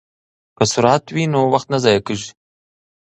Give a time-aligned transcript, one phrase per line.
[0.57, 2.29] که سرعت وي نو وخت نه ضایع کیږي.